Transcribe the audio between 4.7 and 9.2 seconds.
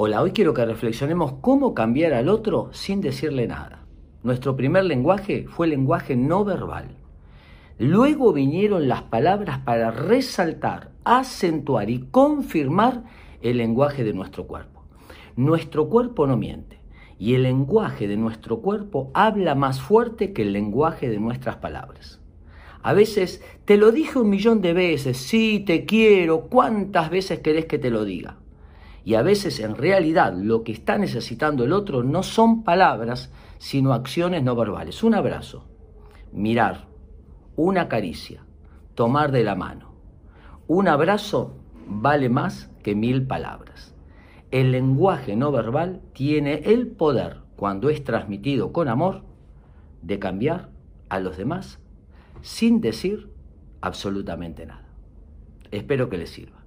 lenguaje fue el lenguaje no verbal. Luego vinieron las